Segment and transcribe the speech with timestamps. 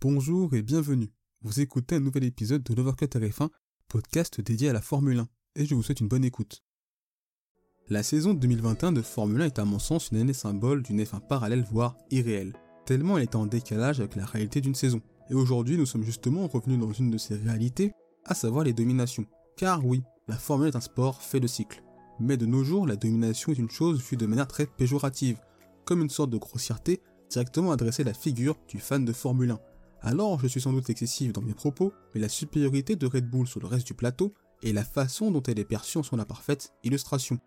[0.00, 1.10] Bonjour et bienvenue.
[1.42, 3.48] Vous écoutez un nouvel épisode de l'Overcut RF1,
[3.88, 6.62] podcast dédié à la Formule 1, et je vous souhaite une bonne écoute.
[7.88, 11.26] La saison 2021 de Formule 1 est à mon sens une année symbole d'une F1
[11.26, 12.54] parallèle voire irréelle,
[12.86, 15.02] tellement elle est en décalage avec la réalité d'une saison.
[15.30, 17.90] Et aujourd'hui nous sommes justement revenus dans une de ces réalités,
[18.24, 19.26] à savoir les dominations.
[19.56, 21.82] Car oui, la Formule 1 est un sport fait de cycles.
[22.20, 25.40] Mais de nos jours, la domination est une chose vue de manière très péjorative,
[25.84, 29.58] comme une sorte de grossièreté directement adressée à la figure du fan de Formule 1.
[30.02, 33.46] Alors je suis sans doute excessif dans mes propos, mais la supériorité de Red Bull
[33.46, 36.24] sur le reste du plateau et la façon dont elle est perçue en sont la
[36.24, 37.38] parfaite illustration.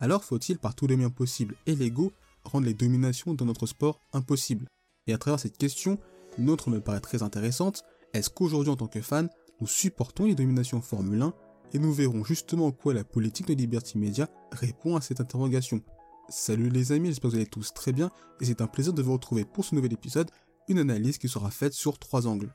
[0.00, 2.12] Alors faut-il par tous les moyens possibles et légaux
[2.44, 4.66] rendre les dominations dans notre sport impossibles?
[5.06, 5.98] Et à travers cette question,
[6.38, 9.28] une autre me paraît très intéressante, est-ce qu'aujourd'hui en tant que fan,
[9.60, 11.34] nous supportons les dominations Formule 1
[11.74, 15.82] et nous verrons justement en quoi la politique de Liberty Media répond à cette interrogation?
[16.30, 19.02] Salut les amis, j'espère que vous allez tous très bien et c'est un plaisir de
[19.02, 20.30] vous retrouver pour ce nouvel épisode,
[20.68, 22.52] une analyse qui sera faite sur trois angles.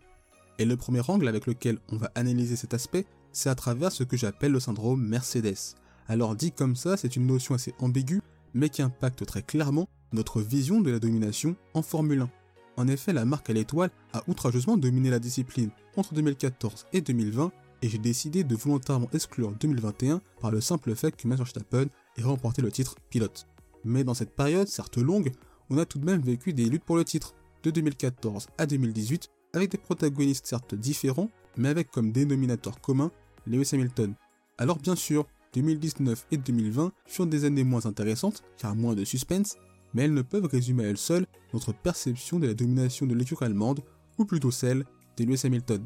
[0.59, 4.03] Et le premier angle avec lequel on va analyser cet aspect, c'est à travers ce
[4.03, 5.75] que j'appelle le syndrome Mercedes.
[6.07, 8.21] Alors dit comme ça, c'est une notion assez ambiguë,
[8.53, 12.29] mais qui impacte très clairement notre vision de la domination en Formule 1.
[12.77, 17.51] En effet, la marque à l'étoile a outrageusement dominé la discipline entre 2014 et 2020,
[17.81, 22.23] et j'ai décidé de volontairement exclure 2021 par le simple fait que Max Verstappen ait
[22.23, 23.47] remporté le titre pilote.
[23.83, 25.31] Mais dans cette période, certes longue,
[25.69, 29.29] on a tout de même vécu des luttes pour le titre, de 2014 à 2018,
[29.53, 33.11] avec des protagonistes certes différents, mais avec comme dénominateur commun
[33.47, 34.15] Lewis Hamilton.
[34.57, 39.57] Alors bien sûr, 2019 et 2020 furent des années moins intéressantes, car moins de suspense,
[39.93, 43.45] mais elles ne peuvent résumer à elles seules notre perception de la domination de l'écurie
[43.45, 43.81] allemande,
[44.17, 44.85] ou plutôt celle
[45.17, 45.85] de Lewis Hamilton.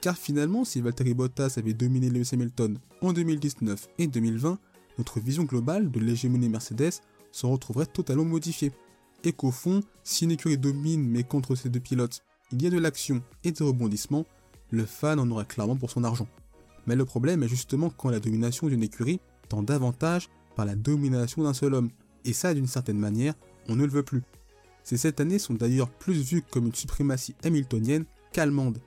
[0.00, 4.58] Car finalement, si Valtteri Bottas avait dominé Lewis Hamilton en 2019 et 2020,
[4.98, 7.00] notre vision globale de l'hégémonie Mercedes
[7.32, 8.72] se retrouverait totalement modifiée.
[9.24, 12.22] Et qu'au fond, si une écurie domine mais contre ces deux pilotes,
[12.52, 14.26] il y a de l'action et des rebondissements,
[14.70, 16.28] le fan en aurait clairement pour son argent.
[16.86, 21.42] Mais le problème est justement quand la domination d'une écurie tend davantage par la domination
[21.42, 21.90] d'un seul homme,
[22.24, 23.34] et ça d'une certaine manière,
[23.68, 24.22] on ne le veut plus.
[24.82, 28.78] Ces sept années sont d'ailleurs plus vues comme une suprématie hamiltonienne qu'allemande.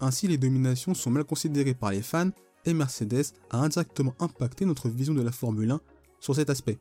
[0.00, 2.30] Ainsi les dominations sont mal considérées par les fans,
[2.64, 5.80] et Mercedes a indirectement impacté notre vision de la Formule 1
[6.20, 6.78] sur cet aspect.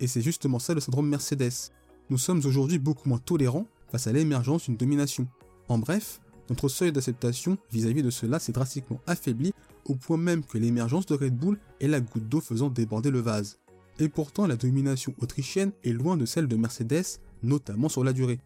[0.00, 1.70] Et c'est justement ça le syndrome Mercedes.
[2.08, 5.26] Nous sommes aujourd'hui beaucoup moins tolérants face à l'émergence d'une domination.
[5.68, 9.52] En bref, notre seuil d'acceptation vis-à-vis de cela s'est drastiquement affaibli
[9.86, 13.18] au point même que l'émergence de Red Bull est la goutte d'eau faisant déborder le
[13.18, 13.58] vase.
[13.98, 18.38] Et pourtant la domination autrichienne est loin de celle de Mercedes, notamment sur la durée.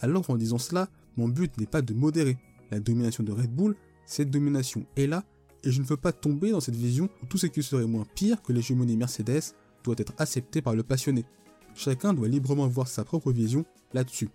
[0.00, 2.36] Alors en disant cela, mon but n'est pas de modérer.
[2.70, 5.24] La domination de Red Bull, cette domination est là,
[5.64, 8.06] et je ne veux pas tomber dans cette vision où tout ce qui serait moins
[8.14, 9.54] pire que l'hégémonie Mercedes
[9.84, 11.24] doit être accepté par le passionné.
[11.76, 14.30] Chacun doit librement voir sa propre vision là-dessus.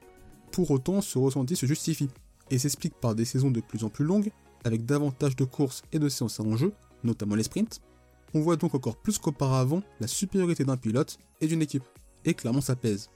[0.52, 2.10] Pour autant, ce ressenti se justifie,
[2.52, 4.32] et s'explique par des saisons de plus en plus longues,
[4.64, 7.82] avec davantage de courses et de séances en jeu, notamment les sprints.
[8.34, 11.84] On voit donc encore plus qu'auparavant la supériorité d'un pilote et d'une équipe,
[12.26, 13.10] et clairement ça pèse.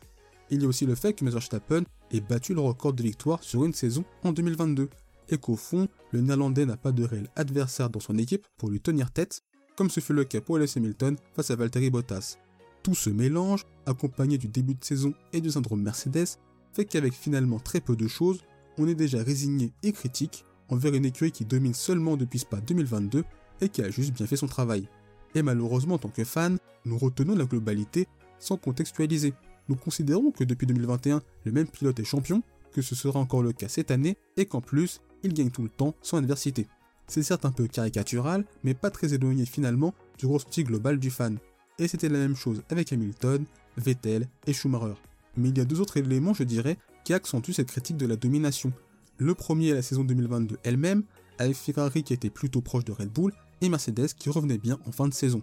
[0.49, 3.43] Il y a aussi le fait que Max Verstappen ait battu le record de victoire
[3.43, 4.89] sur une saison en 2022,
[5.29, 8.79] et qu'au fond, le Néerlandais n'a pas de réel adversaire dans son équipe pour lui
[8.79, 9.41] tenir tête,
[9.75, 12.37] comme ce fut le cas pour Lewis Hamilton face à Valtteri Bottas.
[12.83, 16.37] Tout ce mélange, accompagné du début de saison et du syndrome Mercedes,
[16.73, 18.41] fait qu'avec finalement très peu de choses,
[18.77, 23.23] on est déjà résigné et critique envers une écurie qui domine seulement depuis Spa 2022
[23.61, 24.89] et qui a juste bien fait son travail.
[25.35, 28.07] Et malheureusement, en tant que fan, nous retenons la globalité
[28.39, 29.33] sans contextualiser.
[29.69, 33.53] Nous considérons que depuis 2021, le même pilote est champion, que ce sera encore le
[33.53, 36.67] cas cette année, et qu'en plus, il gagne tout le temps sans adversité.
[37.07, 41.37] C'est certes un peu caricatural, mais pas très éloigné finalement du ressenti global du fan.
[41.77, 43.45] Et c'était la même chose avec Hamilton,
[43.77, 44.95] Vettel et Schumacher.
[45.37, 48.15] Mais il y a deux autres éléments, je dirais, qui accentuent cette critique de la
[48.15, 48.71] domination.
[49.17, 51.03] Le premier est la saison 2022 elle-même,
[51.37, 54.91] avec Ferrari qui était plutôt proche de Red Bull et Mercedes qui revenait bien en
[54.91, 55.41] fin de saison.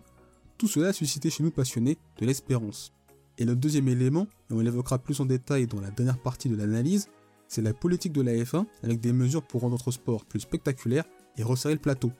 [0.59, 2.93] Tout cela a suscité chez nous passionnés de l'espérance.
[3.39, 6.57] Et le deuxième élément, et on l'évoquera plus en détail dans la dernière partie de
[6.57, 7.09] l'analyse,
[7.49, 11.05] c'est la politique de la F1 avec des mesures pour rendre notre sport plus spectaculaire
[11.37, 12.13] et resserrer le plateau.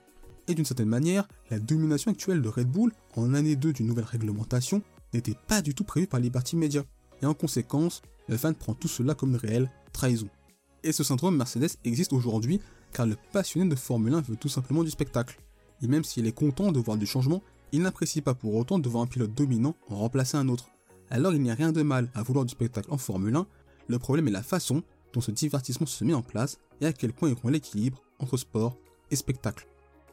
[0.47, 4.05] Et d'une certaine manière, la domination actuelle de Red Bull en année 2 d'une nouvelle
[4.05, 4.81] réglementation
[5.13, 6.83] n'était pas du tout prévue par Liberty Media.
[7.21, 10.29] Et en conséquence, le fan prend tout cela comme une réelle trahison.
[10.83, 12.59] Et ce syndrome Mercedes existe aujourd'hui
[12.91, 15.39] car le passionné de Formule 1 veut tout simplement du spectacle.
[15.81, 18.87] Et même s'il est content de voir du changement, il n'apprécie pas pour autant de
[18.89, 20.69] voir un pilote dominant en remplacer un autre.
[21.09, 23.47] Alors il n'y a rien de mal à vouloir du spectacle en Formule 1,
[23.87, 24.83] le problème est la façon
[25.13, 28.37] dont ce divertissement se met en place et à quel point il prend l'équilibre entre
[28.37, 28.77] sport
[29.11, 29.67] et spectacle.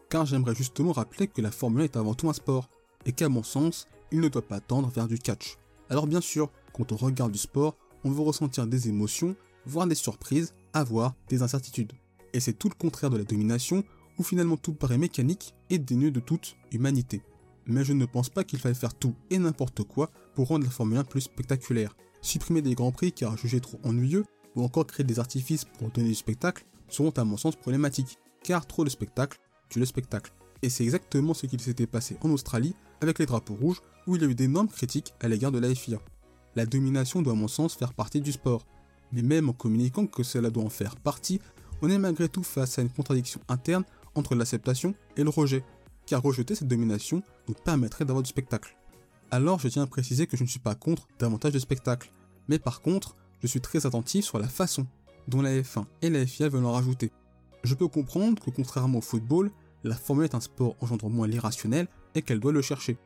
[0.08, 2.68] Car j'aimerais justement rappeler que la Formule 1 est avant tout un sport,
[3.06, 5.56] et qu'à mon sens, il ne doit pas tendre vers du catch.
[5.88, 9.36] Alors bien sûr, quand on regarde du sport, on veut ressentir des émotions,
[9.66, 11.92] voir des surprises, avoir des incertitudes.
[12.32, 13.84] Et c'est tout le contraire de la domination,
[14.18, 17.22] où finalement tout paraît mécanique et dénué de toute humanité.
[17.66, 20.70] Mais je ne pense pas qu'il faille faire tout et n'importe quoi pour rendre la
[20.70, 21.96] Formule 1 plus spectaculaire.
[22.22, 24.24] Supprimer des grands prix car jugés trop ennuyeux,
[24.56, 28.66] ou encore créer des artifices pour donner du spectacle, seront à mon sens problématiques, car
[28.66, 30.32] trop de spectacle tue le spectacle.
[30.62, 34.22] Et c'est exactement ce qu'il s'était passé en Australie avec les drapeaux rouges, où il
[34.22, 35.98] y a eu d'énormes critiques à l'égard de la FIA.
[36.56, 38.66] La domination doit à mon sens faire partie du sport,
[39.12, 41.40] mais même en communiquant que cela doit en faire partie,
[41.82, 43.84] on est malgré tout face à une contradiction interne
[44.14, 45.64] entre l'acceptation et le rejet,
[46.06, 48.76] car rejeter cette domination nous permettrait d'avoir du spectacle.
[49.30, 52.12] Alors je tiens à préciser que je ne suis pas contre davantage de spectacle,
[52.48, 54.86] mais par contre, je suis très attentif sur la façon
[55.28, 57.12] dont la F1 et la FIA veulent en rajouter.
[57.62, 59.50] Je peux comprendre que contrairement au football,
[59.84, 62.98] la Formule est un sport engendrant moins l'irrationnel et qu'elle doit le chercher.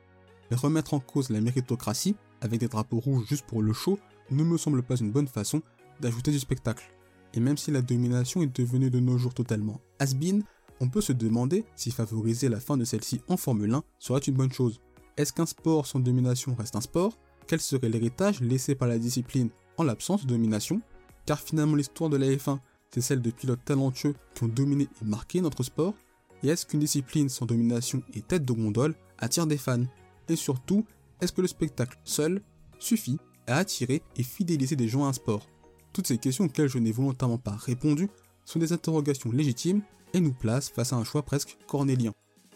[0.51, 3.99] Mais remettre en cause la méritocratie, avec des drapeaux rouges juste pour le show,
[4.31, 5.63] ne me semble pas une bonne façon
[6.01, 6.93] d'ajouter du spectacle.
[7.33, 10.43] Et même si la domination est devenue de nos jours totalement has-been,
[10.81, 14.35] on peut se demander si favoriser la fin de celle-ci en Formule 1 serait une
[14.35, 14.81] bonne chose.
[15.17, 17.17] Est-ce qu'un sport sans domination reste un sport?
[17.47, 20.81] Quel serait l'héritage laissé par la discipline en l'absence de domination?
[21.27, 22.59] Car finalement l'histoire de la F1,
[22.93, 25.95] c'est celle de pilotes talentueux qui ont dominé et marqué notre sport
[26.43, 29.85] Et est-ce qu'une discipline sans domination et tête de gondole attire des fans?
[30.29, 30.85] Et surtout,
[31.21, 32.43] est-ce que le spectacle seul
[32.79, 35.47] suffit à attirer et fidéliser des gens à un sport?
[35.93, 38.09] Toutes ces questions auxquelles je n'ai volontairement pas répondu
[38.45, 39.83] sont des interrogations légitimes
[40.13, 42.13] et nous placent face à un choix presque cornélien.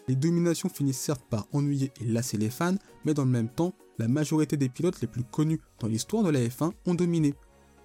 [0.07, 2.75] Les dominations finissent certes par ennuyer et lasser les fans,
[3.05, 6.29] mais dans le même temps, la majorité des pilotes les plus connus dans l'histoire de
[6.29, 7.35] la F1 ont dominé.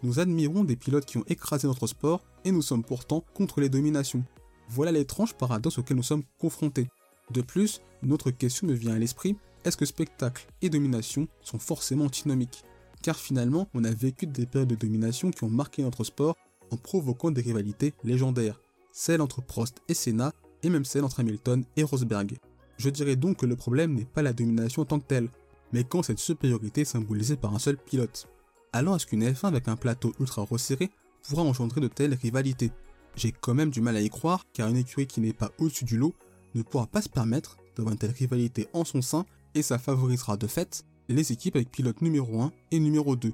[0.03, 3.69] Nous admirons des pilotes qui ont écrasé notre sport et nous sommes pourtant contre les
[3.69, 4.25] dominations.
[4.69, 6.89] Voilà l'étrange paradoxe auquel nous sommes confrontés.
[7.31, 11.59] De plus, une autre question me vient à l'esprit, est-ce que spectacle et domination sont
[11.59, 12.65] forcément antinomiques?
[13.03, 16.37] Car finalement, on a vécu des périodes de domination qui ont marqué notre sport
[16.71, 18.61] en provoquant des rivalités légendaires,
[18.93, 20.33] celles entre Prost et Senna,
[20.63, 22.37] et même celles entre Hamilton et Rosberg.
[22.79, 25.29] Je dirais donc que le problème n'est pas la domination en tant que telle,
[25.73, 28.29] mais quand cette supériorité est symbolisée par un seul pilote.
[28.73, 30.91] Alors est-ce qu'une F1 avec un plateau ultra resserré
[31.23, 32.71] pourra engendrer de telles rivalités
[33.17, 35.85] J'ai quand même du mal à y croire, car une écurie qui n'est pas au-dessus
[35.85, 36.15] du lot
[36.55, 39.25] ne pourra pas se permettre d'avoir une telle rivalité en son sein,
[39.55, 43.33] et ça favorisera de fait les équipes avec pilote numéro 1 et numéro 2.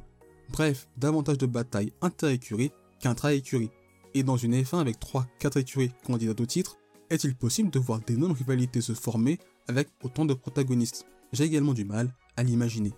[0.50, 3.70] Bref, davantage de batailles inter-écuries qu'intra-écuries.
[4.14, 6.76] Et dans une F1 avec 3-4 écuries candidates au titre,
[7.10, 9.38] est-il possible de voir d'énormes rivalités se former
[9.68, 11.06] avec autant de protagonistes?
[11.32, 12.92] J'ai également du mal à l'imaginer.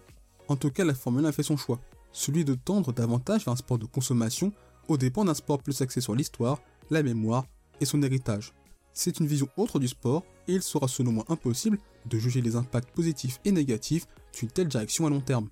[0.48, 1.80] En tout cas, la Formule 1 a fait son choix,
[2.12, 4.52] celui de tendre davantage vers un sport de consommation
[4.88, 7.46] au dépend d'un sport plus axé sur l'histoire, la mémoire
[7.80, 8.52] et son héritage.
[8.92, 12.56] C'est une vision autre du sport et il sera selon moi impossible de juger les
[12.56, 14.06] impacts positifs et négatifs
[14.38, 15.48] d'une telle direction à long terme.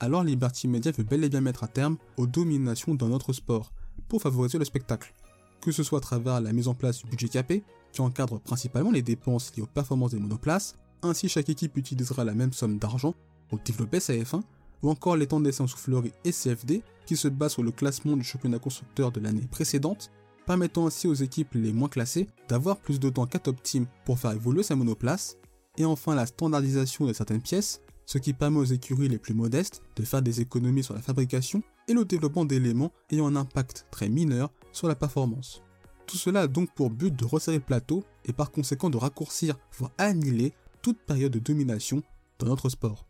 [0.00, 3.72] Alors Liberty Media veut bel et bien mettre à terme aux dominations d'un autre sport
[4.08, 5.14] pour favoriser le spectacle.
[5.60, 7.62] Que ce soit à travers la mise en place du budget capé,
[7.92, 12.34] qui encadre principalement les dépenses liées aux performances des monoplaces, ainsi chaque équipe utilisera la
[12.34, 13.14] même somme d'argent
[13.48, 14.42] pour développer sa F1,
[14.82, 18.16] ou encore les temps d'essai en soufflerie et CFD, qui se basent sur le classement
[18.16, 20.10] du championnat constructeur de l'année précédente,
[20.52, 24.18] permettant ainsi aux équipes les moins classées d'avoir plus de temps qu'à Top Team pour
[24.18, 25.38] faire évoluer sa monoplace,
[25.78, 29.80] et enfin la standardisation de certaines pièces, ce qui permet aux écuries les plus modestes
[29.96, 34.10] de faire des économies sur la fabrication et le développement d'éléments ayant un impact très
[34.10, 35.62] mineur sur la performance.
[36.06, 39.56] Tout cela a donc pour but de resserrer le plateau et par conséquent de raccourcir,
[39.78, 42.02] voire annihiler toute période de domination
[42.38, 43.06] dans notre sport.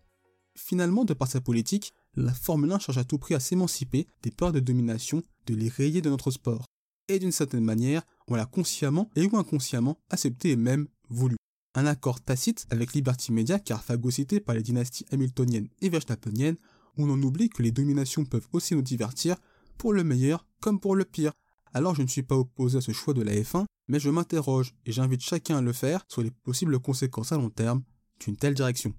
[0.55, 4.31] Finalement, de par sa politique, la Formule 1 cherche à tout prix à s'émanciper des
[4.31, 6.67] peurs de domination, de les rayer de notre sport.
[7.09, 11.37] Et d'une certaine manière, on l'a consciemment et ou inconsciemment accepté et même voulu.
[11.75, 16.57] Un accord tacite avec Liberty Media car phagocyté par les dynasties hamiltoniennes et verstappeniennes,
[16.99, 19.37] où l'on oublie que les dominations peuvent aussi nous divertir,
[19.79, 21.33] pour le meilleur comme pour le pire.
[21.73, 24.75] Alors je ne suis pas opposé à ce choix de la F1, mais je m'interroge
[24.85, 27.83] et j'invite chacun à le faire sur les possibles conséquences à long terme
[28.21, 28.95] d'une telle direction.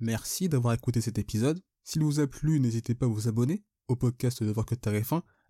[0.00, 1.60] Merci d'avoir écouté cet épisode.
[1.82, 5.22] S'il vous a plu, n'hésitez pas à vous abonner au podcast de Voir que F1